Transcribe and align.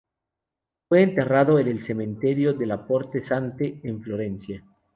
Fue 0.89 1.03
enterrado 1.03 1.59
en 1.59 1.67
el 1.67 1.83
Cementerio 1.83 2.53
de 2.55 2.65
la 2.65 2.87
Porte 2.87 3.23
Sante, 3.23 3.81
en 3.83 4.01
Florencia. 4.01 4.65